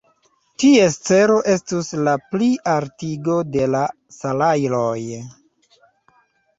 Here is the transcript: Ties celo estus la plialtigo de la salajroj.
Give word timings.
Ties 0.61 0.95
celo 1.09 1.35
estus 1.57 1.91
la 2.09 2.15
plialtigo 2.31 3.39
de 3.59 3.71
la 3.77 3.85
salajroj. 4.19 4.99